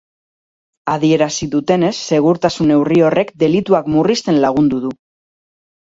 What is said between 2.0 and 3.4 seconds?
segurtasun neurri horrek